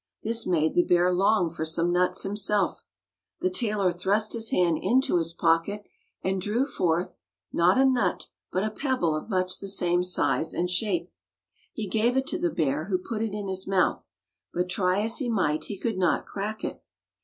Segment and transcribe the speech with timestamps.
[0.23, 2.83] This made the bear long for some nuts himself.
[3.41, 7.19] The tailor thrust his hand into his 181 Fairy Tale Bears pocket, and drew forth,
[7.53, 11.11] not a nut, but a pebble of much the same size and shape.
[11.71, 14.09] He gave it to the bear, who put it in his mouth,
[14.51, 16.81] but try as he might he could not crack it.